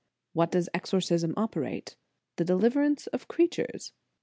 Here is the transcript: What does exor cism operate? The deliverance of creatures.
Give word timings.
What 0.33 0.49
does 0.49 0.67
exor 0.73 0.97
cism 0.99 1.35
operate? 1.37 1.95
The 2.37 2.43
deliverance 2.43 3.05
of 3.05 3.27
creatures. 3.27 3.93